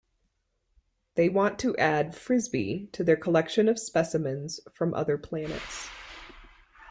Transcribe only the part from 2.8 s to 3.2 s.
to their